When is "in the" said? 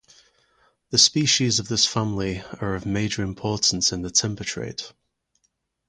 3.91-4.09